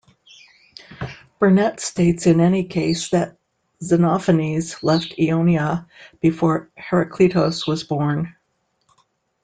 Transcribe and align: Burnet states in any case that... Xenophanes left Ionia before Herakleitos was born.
Burnet 1.37 1.79
states 1.79 2.25
in 2.25 2.39
any 2.41 2.63
case 2.63 3.09
that... 3.09 3.37
Xenophanes 3.83 4.81
left 4.81 5.13
Ionia 5.19 5.85
before 6.23 6.71
Herakleitos 6.75 7.67
was 7.67 7.83
born. 7.83 8.33